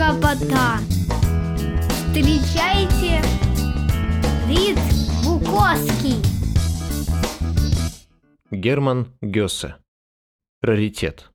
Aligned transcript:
Капотан. 0.00 0.80
Встречайте, 1.90 3.20
Рид 4.48 4.78
Буковский. 5.22 6.14
Герман 8.50 9.12
Гёссе. 9.20 9.76
Раритет. 10.62 11.30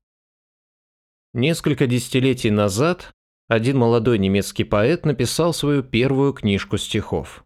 Несколько 1.36 1.86
десятилетий 1.86 2.50
назад 2.50 3.12
один 3.48 3.78
молодой 3.78 4.18
немецкий 4.18 4.64
поэт 4.64 5.06
написал 5.06 5.54
свою 5.54 5.84
первую 5.84 6.34
книжку 6.34 6.80
стихов. 6.80 7.46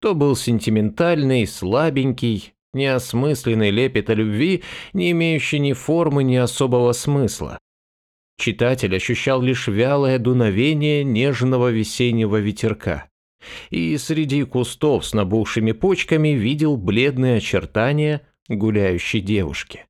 То 0.00 0.16
был 0.16 0.34
сентиментальный, 0.34 1.46
слабенький, 1.46 2.54
неосмысленный 2.72 3.70
лепет 3.70 4.10
о 4.10 4.14
любви, 4.14 4.64
не 4.94 5.12
имеющий 5.12 5.60
ни 5.60 5.74
формы, 5.74 6.24
ни 6.24 6.34
особого 6.34 6.90
смысла. 6.90 7.60
Читатель 8.40 8.96
ощущал 8.96 9.42
лишь 9.42 9.68
вялое 9.68 10.18
дуновение 10.18 11.04
нежного 11.04 11.70
весеннего 11.70 12.38
ветерка. 12.38 13.10
И 13.68 13.98
среди 13.98 14.44
кустов 14.44 15.04
с 15.04 15.12
набухшими 15.12 15.72
почками 15.72 16.30
видел 16.30 16.78
бледные 16.78 17.36
очертания 17.36 18.22
гуляющей 18.48 19.20
девушки. 19.20 19.84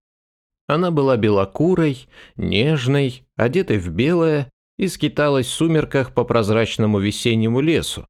Она 0.67 0.91
была 0.91 1.17
белокурой, 1.17 2.09
нежной, 2.35 3.23
одетой 3.37 3.79
в 3.79 3.89
белое 3.91 4.51
и 4.79 4.89
скиталась 4.89 5.47
в 5.47 5.51
сумерках 5.51 6.13
по 6.13 6.25
прозрачному 6.25 6.99
весеннему 6.99 7.61
лесу. 7.61 8.05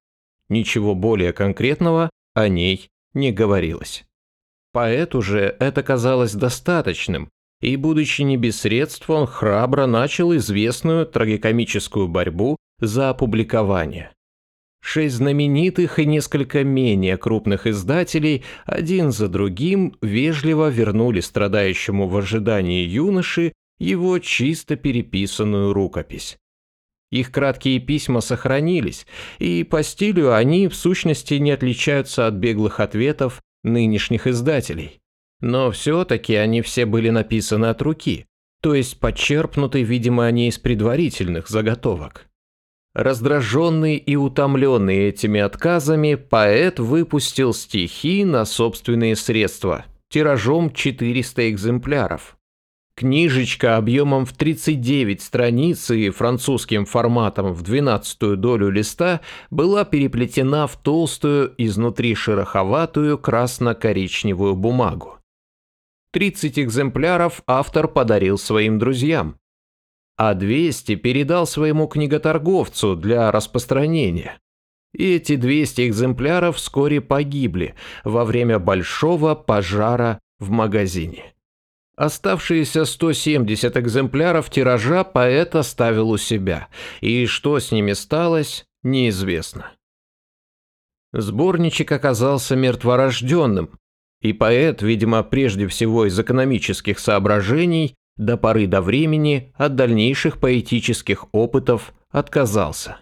Ничего 0.48 0.94
более 0.94 1.34
конкретного 1.34 2.08
о 2.32 2.48
ней 2.48 2.88
не 3.12 3.30
говорилось. 3.30 4.06
Поэту 4.72 5.20
же 5.20 5.54
это 5.60 5.82
казалось 5.82 6.32
достаточным, 6.32 7.30
и, 7.60 7.76
будучи 7.76 8.22
не 8.22 8.36
без 8.36 8.60
средств, 8.60 9.08
он 9.10 9.26
храбро 9.26 9.86
начал 9.86 10.34
известную 10.36 11.06
трагикомическую 11.06 12.08
борьбу 12.08 12.56
за 12.80 13.10
опубликование. 13.10 14.12
Шесть 14.82 15.16
знаменитых 15.16 15.98
и 15.98 16.06
несколько 16.06 16.64
менее 16.64 17.18
крупных 17.18 17.66
издателей 17.66 18.44
один 18.64 19.12
за 19.12 19.28
другим 19.28 19.94
вежливо 20.00 20.70
вернули 20.70 21.20
страдающему 21.20 22.08
в 22.08 22.16
ожидании 22.16 22.86
юноши 22.86 23.52
его 23.78 24.18
чисто 24.18 24.76
переписанную 24.76 25.72
рукопись. 25.74 26.38
Их 27.10 27.32
краткие 27.32 27.80
письма 27.80 28.20
сохранились, 28.20 29.06
и 29.38 29.64
по 29.64 29.82
стилю 29.82 30.32
они 30.34 30.68
в 30.68 30.74
сущности 30.74 31.34
не 31.34 31.50
отличаются 31.50 32.26
от 32.26 32.34
беглых 32.34 32.80
ответов 32.80 33.42
нынешних 33.64 34.26
издателей. 34.26 34.99
Но 35.40 35.70
все-таки 35.70 36.34
они 36.34 36.62
все 36.62 36.86
были 36.86 37.10
написаны 37.10 37.66
от 37.66 37.80
руки, 37.82 38.26
то 38.60 38.74
есть 38.74 39.00
подчерпнуты, 39.00 39.82
видимо, 39.82 40.26
они 40.26 40.48
из 40.48 40.58
предварительных 40.58 41.48
заготовок. 41.48 42.26
Раздраженный 42.92 43.96
и 43.96 44.16
утомленный 44.16 45.08
этими 45.08 45.40
отказами, 45.40 46.16
поэт 46.16 46.80
выпустил 46.80 47.54
стихи 47.54 48.24
на 48.24 48.44
собственные 48.44 49.16
средства, 49.16 49.86
тиражом 50.08 50.72
400 50.72 51.50
экземпляров. 51.50 52.36
Книжечка 52.96 53.76
объемом 53.76 54.26
в 54.26 54.34
39 54.34 55.22
страниц 55.22 55.90
и 55.90 56.10
французским 56.10 56.84
форматом 56.84 57.54
в 57.54 57.62
12 57.62 58.38
долю 58.38 58.68
листа 58.68 59.20
была 59.50 59.84
переплетена 59.84 60.66
в 60.66 60.76
толстую, 60.76 61.54
изнутри 61.56 62.14
шероховатую 62.14 63.16
красно-коричневую 63.16 64.54
бумагу. 64.54 65.19
30 66.12 66.58
экземпляров 66.58 67.42
автор 67.46 67.86
подарил 67.86 68.36
своим 68.36 68.78
друзьям, 68.78 69.38
а 70.16 70.34
200 70.34 70.96
передал 70.96 71.46
своему 71.46 71.86
книготорговцу 71.86 72.96
для 72.96 73.30
распространения. 73.30 74.38
И 74.92 75.14
эти 75.14 75.36
200 75.36 75.88
экземпляров 75.88 76.56
вскоре 76.56 77.00
погибли 77.00 77.74
во 78.02 78.24
время 78.24 78.58
большого 78.58 79.34
пожара 79.34 80.18
в 80.40 80.50
магазине. 80.50 81.32
Оставшиеся 81.96 82.86
170 82.86 83.76
экземпляров 83.76 84.50
тиража 84.50 85.04
поэт 85.04 85.54
оставил 85.54 86.10
у 86.10 86.16
себя, 86.16 86.68
и 87.00 87.26
что 87.26 87.60
с 87.60 87.72
ними 87.72 87.92
сталось, 87.92 88.64
неизвестно. 88.82 89.72
Сборничек 91.12 91.92
оказался 91.92 92.56
мертворожденным, 92.56 93.78
и 94.22 94.32
поэт, 94.32 94.82
видимо, 94.82 95.22
прежде 95.22 95.66
всего 95.66 96.06
из 96.06 96.18
экономических 96.18 96.98
соображений, 96.98 97.94
до 98.16 98.36
поры 98.36 98.66
до 98.66 98.82
времени 98.82 99.52
от 99.56 99.76
дальнейших 99.76 100.38
поэтических 100.38 101.26
опытов 101.32 101.94
отказался. 102.10 102.98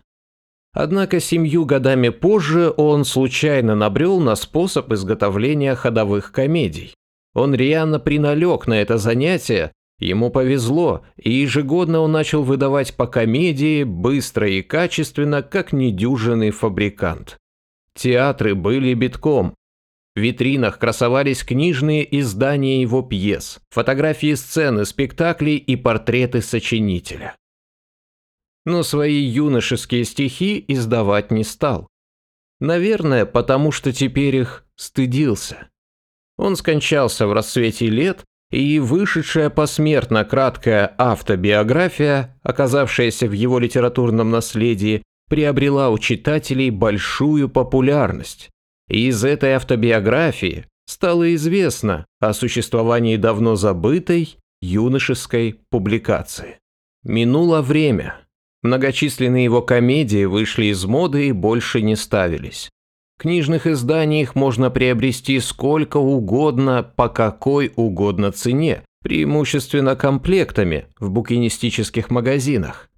Однако 0.72 1.18
семью 1.18 1.64
годами 1.64 2.10
позже 2.10 2.72
он 2.76 3.04
случайно 3.04 3.74
набрел 3.74 4.20
на 4.20 4.36
способ 4.36 4.92
изготовления 4.92 5.74
ходовых 5.74 6.30
комедий. 6.30 6.94
Он 7.34 7.54
рьяно 7.54 7.98
приналег 7.98 8.66
на 8.66 8.74
это 8.80 8.98
занятие, 8.98 9.72
ему 9.98 10.30
повезло, 10.30 11.04
и 11.16 11.32
ежегодно 11.32 12.00
он 12.00 12.12
начал 12.12 12.42
выдавать 12.44 12.96
по 12.96 13.06
комедии 13.06 13.82
быстро 13.82 14.48
и 14.48 14.62
качественно, 14.62 15.42
как 15.42 15.72
недюжинный 15.72 16.50
фабрикант. 16.50 17.38
Театры 17.94 18.54
были 18.54 18.94
битком. 18.94 19.54
В 20.18 20.20
витринах 20.20 20.80
красовались 20.80 21.44
книжные 21.44 22.18
издания 22.18 22.80
его 22.80 23.02
пьес, 23.02 23.60
фотографии 23.70 24.34
сцены, 24.34 24.84
спектаклей 24.84 25.54
и 25.58 25.76
портреты 25.76 26.42
сочинителя. 26.42 27.36
Но 28.66 28.82
свои 28.82 29.14
юношеские 29.14 30.02
стихи 30.02 30.64
издавать 30.66 31.30
не 31.30 31.44
стал. 31.44 31.86
Наверное, 32.58 33.26
потому 33.26 33.70
что 33.70 33.92
теперь 33.92 34.34
их 34.34 34.66
стыдился. 34.74 35.68
Он 36.36 36.56
скончался 36.56 37.28
в 37.28 37.32
расцвете 37.32 37.86
лет, 37.86 38.24
и 38.50 38.80
вышедшая 38.80 39.50
посмертно 39.50 40.24
краткая 40.24 40.96
автобиография, 40.98 42.36
оказавшаяся 42.42 43.28
в 43.28 43.32
его 43.32 43.60
литературном 43.60 44.30
наследии, 44.30 45.04
приобрела 45.28 45.90
у 45.90 45.98
читателей 45.98 46.70
большую 46.70 47.48
популярность. 47.48 48.50
Из 48.88 49.24
этой 49.24 49.52
автобиографии 49.52 50.66
стало 50.86 51.34
известно 51.34 52.06
о 52.20 52.32
существовании 52.32 53.16
давно 53.16 53.56
забытой 53.56 54.36
юношеской 54.60 55.60
публикации. 55.70 56.58
Минуло 57.04 57.62
время. 57.62 58.16
Многочисленные 58.62 59.44
его 59.44 59.62
комедии 59.62 60.24
вышли 60.24 60.66
из 60.66 60.84
моды 60.84 61.28
и 61.28 61.32
больше 61.32 61.80
не 61.80 61.94
ставились 61.94 62.70
книжных 63.18 63.66
изданиях 63.66 64.34
можно 64.34 64.70
приобрести 64.70 65.38
сколько 65.40 65.98
угодно 65.98 66.82
по 66.96 67.08
какой 67.08 67.72
угодно 67.76 68.32
цене, 68.32 68.82
преимущественно 69.02 69.96
комплектами 69.96 70.86
в 70.98 71.10
букинистических 71.10 72.10
магазинах. 72.10 72.88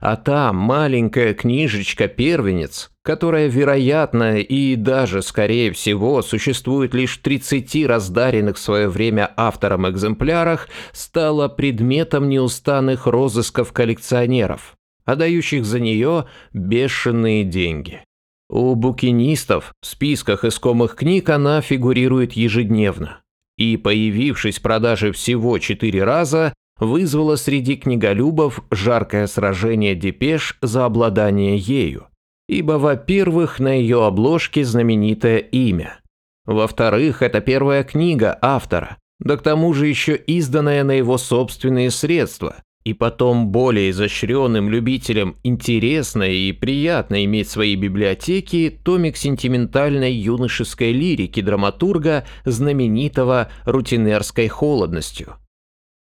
А 0.00 0.16
та 0.16 0.54
маленькая 0.54 1.34
книжечка-первенец, 1.34 2.90
которая, 3.02 3.48
вероятно, 3.48 4.38
и 4.38 4.74
даже, 4.74 5.20
скорее 5.20 5.72
всего, 5.72 6.22
существует 6.22 6.94
лишь 6.94 7.18
в 7.18 7.22
30 7.22 7.84
раздаренных 7.86 8.56
в 8.56 8.60
свое 8.60 8.88
время 8.88 9.30
автором 9.36 9.86
экземплярах, 9.88 10.70
стала 10.92 11.48
предметом 11.48 12.30
неустанных 12.30 13.06
розысков 13.06 13.74
коллекционеров, 13.74 14.74
отдающих 15.04 15.66
за 15.66 15.80
нее 15.80 16.24
бешеные 16.54 17.44
деньги. 17.44 18.02
У 18.48 18.74
букинистов 18.74 19.74
в 19.82 19.86
списках 19.86 20.44
искомых 20.44 20.96
книг 20.96 21.28
она 21.28 21.60
фигурирует 21.60 22.32
ежедневно. 22.32 23.20
И, 23.58 23.76
появившись 23.76 24.58
в 24.58 24.62
продаже 24.62 25.12
всего 25.12 25.58
четыре 25.58 26.04
раза, 26.04 26.54
вызвала 26.80 27.36
среди 27.36 27.76
книголюбов 27.76 28.64
жаркое 28.70 29.26
сражение 29.26 29.94
депеш 29.94 30.58
за 30.62 30.86
обладание 30.86 31.56
ею. 31.56 32.06
Ибо, 32.48 32.72
во-первых, 32.72 33.60
на 33.60 33.78
ее 33.78 34.04
обложке 34.04 34.64
знаменитое 34.64 35.38
имя. 35.38 36.00
Во-вторых, 36.46 37.22
это 37.22 37.40
первая 37.40 37.84
книга 37.84 38.36
автора, 38.42 38.96
да 39.20 39.36
к 39.36 39.42
тому 39.42 39.72
же 39.72 39.86
еще 39.86 40.16
изданная 40.16 40.82
на 40.82 40.92
его 40.92 41.16
собственные 41.16 41.90
средства, 41.92 42.56
и 42.82 42.94
потом 42.94 43.48
более 43.48 43.90
изощренным 43.90 44.70
любителям 44.70 45.36
интересно 45.44 46.22
и 46.22 46.50
приятно 46.52 47.24
иметь 47.24 47.48
в 47.48 47.52
своей 47.52 47.76
библиотеке 47.76 48.70
томик 48.70 49.16
сентиментальной 49.16 50.12
юношеской 50.12 50.92
лирики 50.92 51.42
драматурга, 51.42 52.24
знаменитого 52.44 53.48
рутинерской 53.64 54.48
холодностью. 54.48 55.36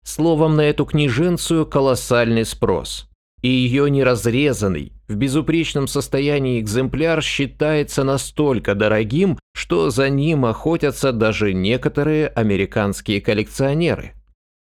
Словом, 0.03 0.55
на 0.55 0.61
эту 0.61 0.85
книженцию 0.85 1.65
колоссальный 1.65 2.45
спрос. 2.45 3.07
И 3.41 3.47
ее 3.47 3.89
неразрезанный, 3.89 4.93
в 5.07 5.15
безупречном 5.15 5.87
состоянии 5.87 6.59
экземпляр 6.61 7.21
считается 7.21 8.03
настолько 8.03 8.73
дорогим, 8.73 9.37
что 9.53 9.89
за 9.89 10.09
ним 10.09 10.45
охотятся 10.45 11.11
даже 11.11 11.53
некоторые 11.53 12.27
американские 12.27 13.19
коллекционеры. 13.21 14.13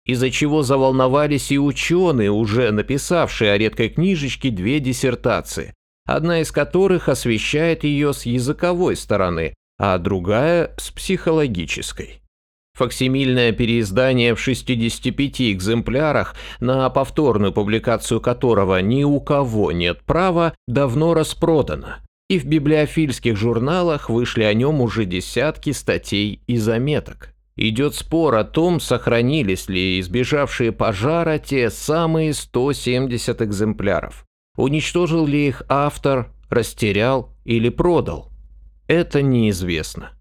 из-за 0.06 0.30
чего 0.30 0.62
заволновались 0.62 1.50
и 1.50 1.58
ученые, 1.58 2.30
уже 2.30 2.70
написавшие 2.70 3.52
о 3.52 3.58
редкой 3.58 3.88
книжечке 3.88 4.50
две 4.50 4.78
диссертации, 4.78 5.74
одна 6.06 6.40
из 6.40 6.52
которых 6.52 7.08
освещает 7.08 7.82
ее 7.84 8.14
с 8.14 8.24
языковой 8.24 8.96
стороны, 8.96 9.54
а 9.78 9.98
другая– 9.98 10.74
с 10.78 10.90
психологической. 10.90 12.22
Факсимильное 12.76 13.52
переиздание 13.52 14.34
в 14.34 14.40
65 14.40 15.40
экземплярах, 15.52 16.36
на 16.60 16.90
повторную 16.90 17.50
публикацию 17.50 18.20
которого 18.20 18.82
ни 18.82 19.02
у 19.02 19.18
кого 19.18 19.72
нет 19.72 20.02
права, 20.02 20.54
давно 20.66 21.14
распродано, 21.14 22.00
и 22.28 22.38
в 22.38 22.44
библиофильских 22.44 23.34
журналах 23.34 24.10
вышли 24.10 24.42
о 24.42 24.52
нем 24.52 24.82
уже 24.82 25.06
десятки 25.06 25.70
статей 25.70 26.42
и 26.46 26.58
заметок. 26.58 27.32
Идет 27.56 27.94
спор 27.94 28.34
о 28.34 28.44
том, 28.44 28.78
сохранились 28.78 29.70
ли 29.70 29.98
избежавшие 29.98 30.70
пожара 30.70 31.38
те 31.38 31.70
самые 31.70 32.34
170 32.34 33.40
экземпляров. 33.40 34.26
Уничтожил 34.58 35.26
ли 35.26 35.48
их 35.48 35.62
автор, 35.70 36.30
растерял 36.50 37.34
или 37.46 37.70
продал? 37.70 38.30
Это 38.86 39.22
неизвестно. 39.22 40.15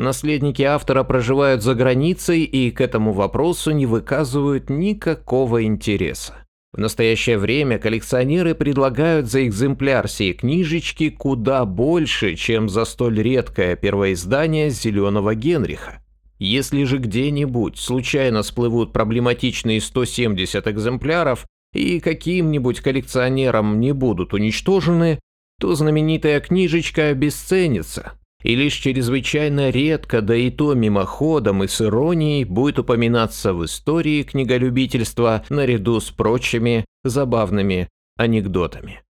Наследники 0.00 0.62
автора 0.62 1.04
проживают 1.04 1.62
за 1.62 1.74
границей 1.74 2.44
и 2.44 2.70
к 2.70 2.80
этому 2.80 3.12
вопросу 3.12 3.70
не 3.70 3.84
выказывают 3.84 4.70
никакого 4.70 5.64
интереса. 5.64 6.46
В 6.72 6.78
настоящее 6.78 7.36
время 7.36 7.78
коллекционеры 7.78 8.54
предлагают 8.54 9.26
за 9.26 9.46
экземпляр 9.46 10.08
сей 10.08 10.32
книжечки 10.32 11.10
куда 11.10 11.66
больше, 11.66 12.34
чем 12.36 12.70
за 12.70 12.86
столь 12.86 13.20
редкое 13.20 13.76
первоиздание 13.76 14.70
«Зеленого 14.70 15.34
Генриха». 15.34 16.02
Если 16.38 16.84
же 16.84 16.96
где-нибудь 16.96 17.76
случайно 17.76 18.42
всплывут 18.42 18.94
проблематичные 18.94 19.82
170 19.82 20.66
экземпляров 20.66 21.44
и 21.74 22.00
каким-нибудь 22.00 22.80
коллекционерам 22.80 23.78
не 23.78 23.92
будут 23.92 24.32
уничтожены, 24.32 25.20
то 25.60 25.74
знаменитая 25.74 26.40
книжечка 26.40 27.08
обесценится, 27.08 28.12
и 28.42 28.54
лишь 28.54 28.74
чрезвычайно 28.74 29.70
редко, 29.70 30.22
да 30.22 30.34
и 30.34 30.50
то 30.50 30.74
мимоходом 30.74 31.62
и 31.64 31.68
с 31.68 31.80
иронией, 31.80 32.44
будет 32.44 32.78
упоминаться 32.78 33.52
в 33.52 33.64
истории 33.64 34.22
книголюбительства 34.22 35.44
наряду 35.48 36.00
с 36.00 36.10
прочими 36.10 36.84
забавными 37.04 37.88
анекдотами. 38.16 39.02